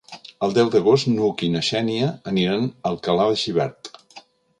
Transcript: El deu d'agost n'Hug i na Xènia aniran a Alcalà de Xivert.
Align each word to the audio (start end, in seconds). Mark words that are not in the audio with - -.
El 0.45 0.53
deu 0.53 0.69
d'agost 0.75 1.09
n'Hug 1.11 1.43
i 1.47 1.49
na 1.55 1.61
Xènia 1.67 2.07
aniran 2.31 2.65
a 2.71 2.93
Alcalà 2.93 3.29
de 3.33 3.37
Xivert. 3.43 3.93